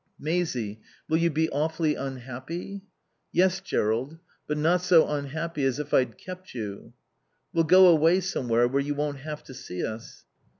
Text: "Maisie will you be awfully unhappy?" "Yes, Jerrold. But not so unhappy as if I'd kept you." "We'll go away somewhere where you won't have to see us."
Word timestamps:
"Maisie 0.17 0.81
will 1.07 1.17
you 1.19 1.29
be 1.29 1.47
awfully 1.51 1.93
unhappy?" 1.93 2.81
"Yes, 3.31 3.59
Jerrold. 3.59 4.17
But 4.47 4.57
not 4.57 4.81
so 4.81 5.07
unhappy 5.07 5.63
as 5.63 5.77
if 5.77 5.93
I'd 5.93 6.17
kept 6.17 6.55
you." 6.55 6.93
"We'll 7.53 7.65
go 7.65 7.85
away 7.85 8.21
somewhere 8.21 8.67
where 8.67 8.81
you 8.81 8.95
won't 8.95 9.19
have 9.19 9.43
to 9.43 9.53
see 9.53 9.85
us." 9.85 10.25